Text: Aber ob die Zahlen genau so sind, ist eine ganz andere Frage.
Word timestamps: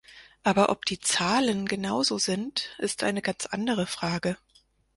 Aber 0.41 0.69
ob 0.69 0.85
die 0.85 0.99
Zahlen 0.99 1.67
genau 1.67 2.01
so 2.01 2.17
sind, 2.17 2.73
ist 2.79 3.03
eine 3.03 3.21
ganz 3.21 3.45
andere 3.45 3.85
Frage. 3.85 4.35